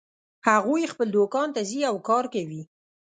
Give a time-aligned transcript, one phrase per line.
[0.49, 2.61] هغوی خپل دوکان ته ځي او کار کوي